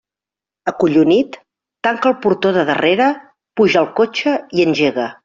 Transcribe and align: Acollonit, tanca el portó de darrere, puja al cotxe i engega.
Acollonit, 0.71 1.35
tanca 1.87 2.11
el 2.13 2.17
portó 2.23 2.53
de 2.57 2.63
darrere, 2.71 3.11
puja 3.61 3.81
al 3.85 3.93
cotxe 4.01 4.35
i 4.61 4.67
engega. 4.69 5.11